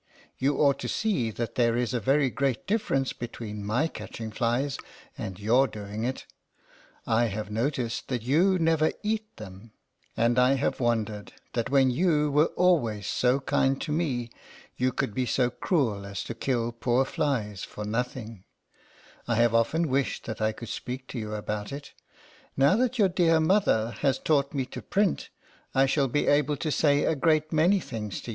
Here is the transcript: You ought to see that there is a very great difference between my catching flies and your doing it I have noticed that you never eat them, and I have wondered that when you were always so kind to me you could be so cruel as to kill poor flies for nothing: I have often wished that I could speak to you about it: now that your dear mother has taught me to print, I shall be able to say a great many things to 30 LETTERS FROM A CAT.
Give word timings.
You 0.39 0.57
ought 0.57 0.79
to 0.79 0.87
see 0.87 1.29
that 1.29 1.53
there 1.53 1.77
is 1.77 1.93
a 1.93 1.99
very 1.99 2.31
great 2.31 2.65
difference 2.65 3.13
between 3.13 3.63
my 3.63 3.87
catching 3.87 4.31
flies 4.31 4.79
and 5.15 5.39
your 5.39 5.67
doing 5.67 6.05
it 6.05 6.25
I 7.05 7.25
have 7.25 7.51
noticed 7.51 8.07
that 8.07 8.23
you 8.23 8.57
never 8.57 8.93
eat 9.03 9.37
them, 9.37 9.73
and 10.17 10.39
I 10.39 10.55
have 10.55 10.79
wondered 10.79 11.33
that 11.53 11.69
when 11.69 11.91
you 11.91 12.31
were 12.31 12.47
always 12.55 13.05
so 13.05 13.41
kind 13.41 13.79
to 13.81 13.91
me 13.91 14.31
you 14.75 14.91
could 14.91 15.13
be 15.13 15.27
so 15.27 15.51
cruel 15.51 16.03
as 16.03 16.23
to 16.23 16.33
kill 16.33 16.71
poor 16.71 17.05
flies 17.05 17.63
for 17.63 17.85
nothing: 17.85 18.43
I 19.27 19.35
have 19.35 19.53
often 19.53 19.87
wished 19.87 20.25
that 20.25 20.41
I 20.41 20.51
could 20.51 20.69
speak 20.69 21.05
to 21.09 21.19
you 21.19 21.35
about 21.35 21.71
it: 21.71 21.93
now 22.57 22.75
that 22.77 22.97
your 22.97 23.07
dear 23.09 23.39
mother 23.39 23.91
has 23.99 24.17
taught 24.17 24.51
me 24.55 24.65
to 24.65 24.81
print, 24.81 25.29
I 25.75 25.85
shall 25.85 26.07
be 26.07 26.25
able 26.25 26.57
to 26.57 26.71
say 26.71 27.03
a 27.05 27.15
great 27.15 27.53
many 27.53 27.79
things 27.79 27.83
to 27.83 27.89
30 27.91 27.97
LETTERS 28.09 28.21
FROM 28.21 28.23
A 28.23 28.25
CAT. 28.25 28.29